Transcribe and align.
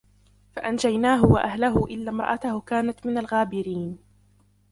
فَأَنْجَيْنَاهُ 0.53 1.25
وَأَهْلَهُ 1.25 1.85
إِلَّا 1.85 2.09
امْرَأَتَهُ 2.11 2.61
كَانَتْ 2.61 3.05
مِنَ 3.07 3.17
الْغَابِرِينَ 3.17 3.97